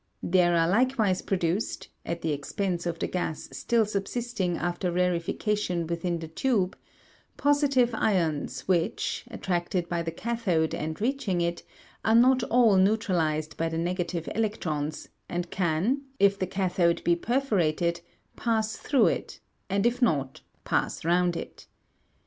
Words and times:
There 0.23 0.55
are 0.57 0.67
likewise 0.67 1.21
produced, 1.21 1.87
at 2.07 2.23
the 2.23 2.31
expense 2.31 2.87
of 2.87 2.97
the 2.97 3.05
gas 3.05 3.47
still 3.51 3.85
subsisting 3.85 4.57
after 4.57 4.91
rarefication 4.91 5.87
within 5.87 6.17
the 6.17 6.27
tube, 6.27 6.75
positive 7.37 7.93
ions 7.93 8.61
which, 8.61 9.25
attracted 9.29 9.87
by 9.87 10.01
the 10.01 10.09
cathode 10.09 10.73
and 10.73 10.99
reaching 10.99 11.39
it, 11.39 11.61
are 12.03 12.15
not 12.15 12.41
all 12.45 12.77
neutralised 12.77 13.57
by 13.57 13.69
the 13.69 13.77
negative 13.77 14.27
electrons, 14.33 15.07
and 15.29 15.51
can, 15.51 16.01
if 16.19 16.39
the 16.39 16.47
cathode 16.47 17.03
be 17.03 17.15
perforated, 17.15 18.01
pass 18.35 18.77
through 18.77 19.05
it, 19.05 19.39
and 19.69 19.85
if 19.85 20.01
not, 20.01 20.41
pass 20.65 21.05
round 21.05 21.37
it. 21.37 21.67